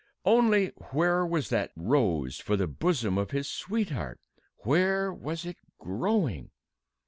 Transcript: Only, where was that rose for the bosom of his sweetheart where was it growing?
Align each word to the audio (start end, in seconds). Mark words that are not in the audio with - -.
Only, 0.25 0.69
where 0.93 1.23
was 1.23 1.49
that 1.49 1.69
rose 1.75 2.39
for 2.39 2.57
the 2.57 2.65
bosom 2.65 3.19
of 3.19 3.29
his 3.29 3.47
sweetheart 3.47 4.19
where 4.63 5.13
was 5.13 5.45
it 5.45 5.57
growing? 5.77 6.49